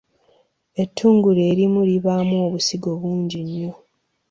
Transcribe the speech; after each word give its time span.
Ettungulu 0.83 1.39
erimu 1.51 1.79
libaamu 1.89 2.35
obusigo 2.45 2.89
bungi 3.01 3.39
nnyo. 3.45 3.71